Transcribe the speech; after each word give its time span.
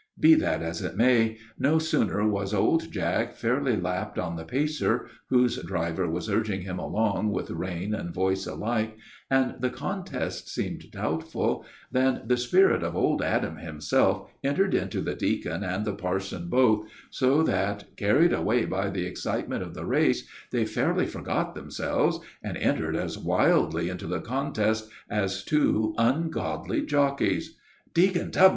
Be 0.19 0.33
that 0.33 0.63
as 0.63 0.81
it 0.81 0.97
may, 0.97 1.37
no 1.59 1.77
sooner 1.77 2.27
was 2.27 2.55
old 2.55 2.91
Jack 2.91 3.35
fairly 3.35 3.75
lapped 3.75 4.17
on 4.17 4.35
the 4.35 4.43
pacer, 4.43 5.07
whose 5.29 5.57
driver 5.61 6.09
was 6.09 6.27
urging 6.27 6.63
him 6.63 6.79
along 6.79 7.29
with 7.31 7.51
reins 7.51 7.93
and 7.93 8.11
voice 8.11 8.47
alike, 8.47 8.97
and 9.29 9.57
the 9.59 9.69
contest 9.69 10.49
seemed 10.49 10.89
doubtful, 10.89 11.65
than 11.91 12.23
the 12.25 12.37
spirit 12.37 12.81
of 12.81 12.95
old 12.95 13.21
Adam 13.21 13.57
himself 13.57 14.27
entered 14.43 14.73
into 14.73 15.01
the 15.01 15.13
deacon 15.13 15.63
and 15.63 15.85
the 15.85 15.93
parson 15.93 16.49
both, 16.49 16.89
so 17.11 17.43
that, 17.43 17.95
carried 17.95 18.33
away 18.33 18.65
by 18.65 18.89
the 18.89 19.05
excitement 19.05 19.61
of 19.61 19.75
the 19.75 19.85
race, 19.85 20.27
they 20.49 20.65
fairly 20.65 21.05
forgot 21.05 21.53
themselves, 21.53 22.19
and 22.41 22.57
entered 22.57 22.95
as 22.95 23.19
wildly 23.19 23.87
into 23.87 24.07
the 24.07 24.19
contest 24.19 24.89
as 25.11 25.43
two 25.43 25.93
ungodly 25.99 26.83
jockeys. 26.83 27.49
[Illustration: 27.93 27.93
THE 27.93 28.01
RACE.] 28.07 28.13
"Deacon 28.15 28.31
Tubman!" 28.31 28.49